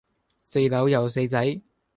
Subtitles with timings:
[0.45, 1.61] 四樓有四仔